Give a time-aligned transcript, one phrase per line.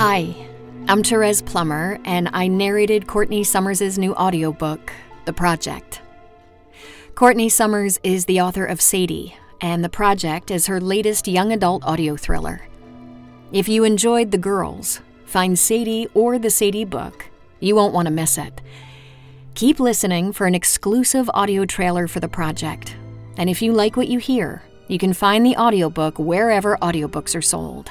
[0.00, 0.32] Hi,
[0.86, 4.92] I'm Therese Plummer, and I narrated Courtney Summers' new audiobook,
[5.24, 6.02] The Project.
[7.16, 11.82] Courtney Summers is the author of Sadie, and The Project is her latest young adult
[11.82, 12.60] audio thriller.
[13.50, 17.24] If you enjoyed The Girls, find Sadie or the Sadie book.
[17.58, 18.60] You won't want to miss it.
[19.56, 22.96] Keep listening for an exclusive audio trailer for the project.
[23.36, 27.42] And if you like what you hear, you can find the audiobook wherever audiobooks are
[27.42, 27.90] sold.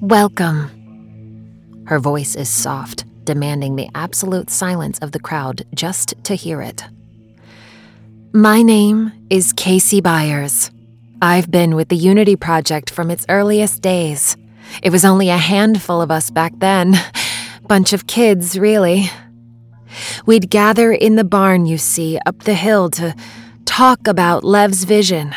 [0.00, 1.82] Welcome.
[1.88, 6.84] Her voice is soft, demanding the absolute silence of the crowd just to hear it.
[8.32, 10.70] My name is Casey Byers.
[11.20, 14.36] I've been with the Unity Project from its earliest days.
[14.84, 16.94] It was only a handful of us back then.
[17.66, 19.10] Bunch of kids, really.
[20.26, 23.16] We'd gather in the barn, you see, up the hill to
[23.64, 25.34] talk about Lev's vision,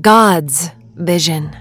[0.00, 1.54] God's vision.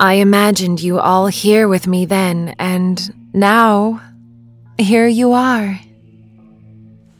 [0.00, 4.00] I imagined you all here with me then, and now,
[4.78, 5.78] here you are.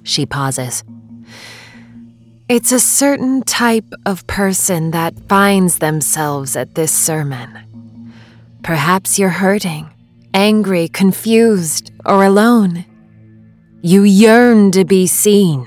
[0.03, 0.83] She pauses.
[2.49, 7.51] It's a certain type of person that finds themselves at this sermon.
[8.63, 9.91] Perhaps you're hurting,
[10.33, 12.87] angry, confused, or alone.
[13.83, 15.67] You yearn to be seen.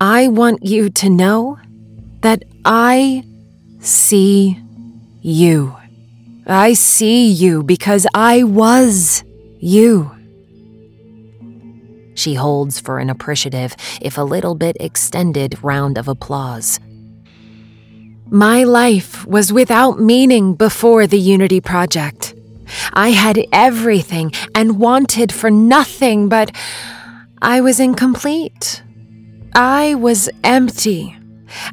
[0.00, 1.58] I want you to know
[2.20, 3.24] that I
[3.80, 4.56] see
[5.20, 5.79] you.
[6.46, 9.24] I see you because I was
[9.58, 10.10] you.
[12.14, 16.80] She holds for an appreciative, if a little bit extended, round of applause.
[18.26, 22.34] My life was without meaning before the Unity Project.
[22.92, 26.54] I had everything and wanted for nothing, but
[27.42, 28.82] I was incomplete.
[29.54, 31.16] I was empty,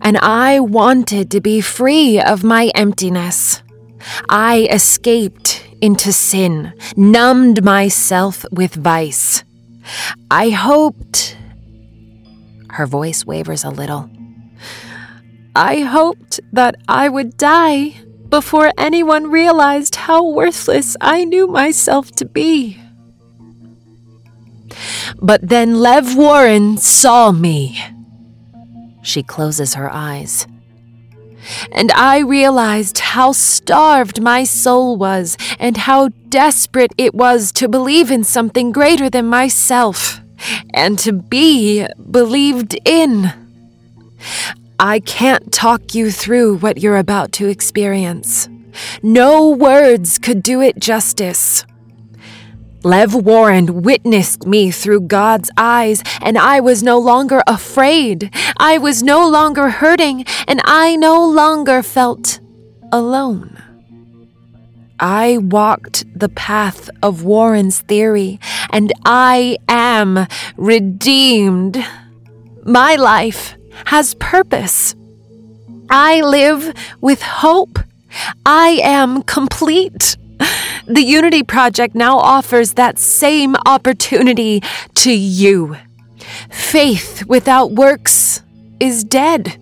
[0.02, 3.62] and I wanted to be free of my emptiness.
[4.30, 9.44] I escaped into sin, numbed myself with vice.
[10.30, 11.38] I hoped.
[12.70, 14.10] Her voice wavers a little.
[15.56, 17.96] I hoped that I would die
[18.30, 22.80] before anyone realized how worthless I knew myself to be.
[25.20, 27.80] But then Lev Warren saw me.
[29.02, 30.46] She closes her eyes
[31.72, 38.12] and I realized how starved my soul was and how desperate it was to believe
[38.12, 40.22] in something greater than myself
[40.74, 43.34] and to be believed in.
[44.80, 48.48] I can't talk you through what you're about to experience.
[49.02, 51.66] No words could do it justice.
[52.88, 58.34] Lev Warren witnessed me through God's eyes, and I was no longer afraid.
[58.56, 62.40] I was no longer hurting, and I no longer felt
[62.94, 63.62] alone.
[65.02, 68.40] I walked the path of Warren's theory,
[68.72, 70.26] and I am
[70.56, 71.84] redeemed.
[72.64, 74.96] My life has purpose.
[75.90, 77.80] I live with hope.
[78.46, 80.16] I am complete.
[80.88, 84.62] The Unity Project now offers that same opportunity
[84.96, 85.76] to you.
[86.50, 88.42] Faith without works
[88.80, 89.58] is dead.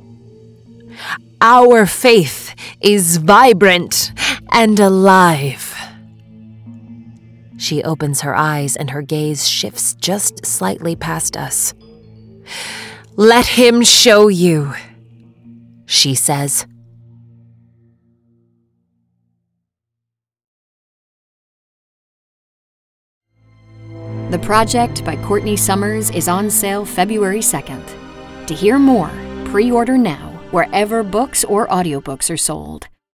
[1.41, 4.12] Our faith is vibrant
[4.52, 5.75] and alive.
[7.57, 11.74] She opens her eyes and her gaze shifts just slightly past us.
[13.16, 14.74] Let him show you,
[15.86, 16.68] she says.
[24.31, 28.47] The Project by Courtney Summers is on sale February 2nd.
[28.47, 29.12] To hear more,
[29.46, 32.88] pre order now wherever books or audiobooks are sold.